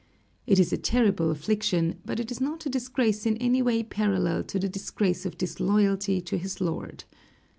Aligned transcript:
It 0.47 0.57
is 0.57 0.73
a 0.73 0.79
terrible 0.79 1.29
affliction, 1.29 1.99
but 2.03 2.19
it 2.19 2.31
is 2.31 2.41
not 2.41 2.65
a 2.65 2.71
disgrace 2.71 3.27
in 3.27 3.37
any 3.37 3.61
way 3.61 3.83
parallel 3.83 4.43
to 4.45 4.57
the 4.57 4.67
disgrace 4.67 5.27
of 5.27 5.37
disloyalty 5.37 6.21
to 6.21 6.39
his 6.39 6.59
lord. 6.59 7.03